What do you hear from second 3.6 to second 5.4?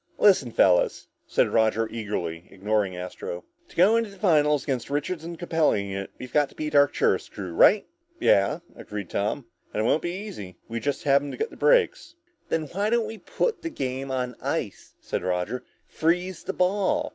"to go into the finals against Richards and the